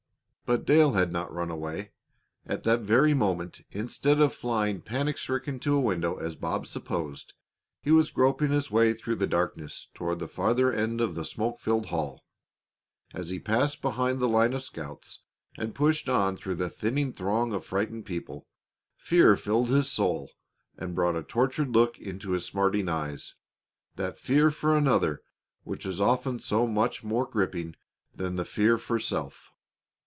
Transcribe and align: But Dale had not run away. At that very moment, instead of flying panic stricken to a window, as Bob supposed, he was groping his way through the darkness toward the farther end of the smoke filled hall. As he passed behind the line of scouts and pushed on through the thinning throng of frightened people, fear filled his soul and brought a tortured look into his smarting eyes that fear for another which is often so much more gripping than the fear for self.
But 0.43 0.65
Dale 0.65 0.91
had 0.91 1.13
not 1.13 1.31
run 1.33 1.49
away. 1.49 1.93
At 2.45 2.63
that 2.63 2.81
very 2.81 3.13
moment, 3.13 3.61
instead 3.71 4.19
of 4.19 4.35
flying 4.35 4.81
panic 4.81 5.17
stricken 5.17 5.61
to 5.61 5.75
a 5.77 5.79
window, 5.79 6.17
as 6.17 6.35
Bob 6.35 6.67
supposed, 6.67 7.33
he 7.81 7.89
was 7.89 8.11
groping 8.11 8.49
his 8.51 8.69
way 8.69 8.93
through 8.93 9.15
the 9.15 9.27
darkness 9.27 9.87
toward 9.93 10.19
the 10.19 10.27
farther 10.27 10.69
end 10.69 10.99
of 10.99 11.15
the 11.15 11.23
smoke 11.23 11.61
filled 11.61 11.85
hall. 11.85 12.25
As 13.13 13.29
he 13.29 13.39
passed 13.39 13.81
behind 13.81 14.19
the 14.19 14.27
line 14.27 14.53
of 14.53 14.61
scouts 14.61 15.21
and 15.57 15.73
pushed 15.73 16.09
on 16.09 16.35
through 16.35 16.55
the 16.55 16.69
thinning 16.69 17.13
throng 17.13 17.53
of 17.53 17.63
frightened 17.63 18.05
people, 18.05 18.45
fear 18.97 19.37
filled 19.37 19.69
his 19.69 19.89
soul 19.89 20.31
and 20.77 20.93
brought 20.95 21.15
a 21.15 21.23
tortured 21.23 21.69
look 21.69 21.97
into 21.97 22.31
his 22.31 22.43
smarting 22.43 22.89
eyes 22.89 23.35
that 23.95 24.17
fear 24.19 24.51
for 24.51 24.75
another 24.77 25.21
which 25.63 25.85
is 25.85 26.01
often 26.01 26.39
so 26.41 26.67
much 26.67 27.05
more 27.05 27.25
gripping 27.25 27.73
than 28.13 28.35
the 28.35 28.43
fear 28.43 28.77
for 28.77 28.99
self. 28.99 29.53